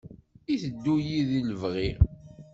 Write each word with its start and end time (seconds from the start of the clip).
Iteddu-yi 0.53 1.21
deg 1.29 1.43
lebɣi. 1.49 1.89